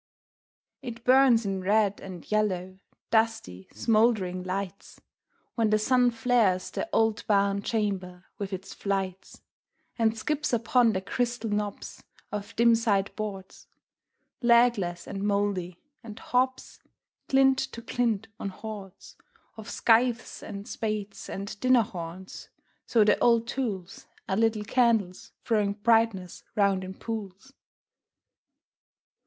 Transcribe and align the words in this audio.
It 0.81 1.03
burns 1.03 1.45
in 1.45 1.61
red 1.61 1.99
and 2.01 2.25
yellow, 2.31 2.79
dusty, 3.11 3.67
smouldering 3.71 4.41
lights, 4.41 4.99
When 5.53 5.69
the 5.69 5.77
sun 5.77 6.09
flares 6.09 6.71
the 6.71 6.89
old 6.91 7.23
barn 7.27 7.61
chamber 7.61 8.25
with 8.39 8.51
its 8.51 8.73
flights 8.73 9.43
And 9.99 10.17
skips 10.17 10.53
upon 10.53 10.93
the 10.93 11.01
crystal 11.01 11.51
knobs 11.51 12.01
of 12.31 12.55
dim 12.55 12.73
sideboards, 12.73 13.67
Legless 14.41 15.05
and 15.05 15.21
mouldy, 15.21 15.77
and 16.03 16.17
hops, 16.17 16.79
glint 17.27 17.59
to 17.59 17.81
glint, 17.83 18.27
on 18.39 18.49
hoards 18.49 19.15
Of 19.55 19.69
scythes, 19.69 20.41
and 20.41 20.67
spades, 20.67 21.29
and 21.29 21.59
dinner 21.59 21.83
horns, 21.83 22.49
so 22.87 23.03
the 23.03 23.19
old 23.19 23.45
tools 23.45 24.07
Are 24.27 24.35
little 24.35 24.63
candles 24.65 25.31
throwing 25.45 25.73
brightness 25.73 26.43
round 26.55 26.83
in 26.83 26.95
pools. 26.95 27.53